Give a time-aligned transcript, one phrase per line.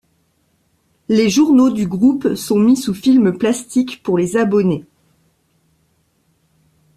[1.09, 4.83] Les journaux du groupe sont mis sous film plastique pour les abonnés.